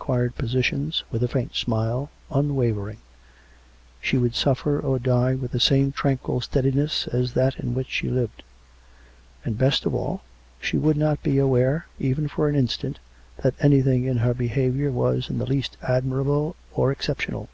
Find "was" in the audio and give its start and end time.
14.90-15.28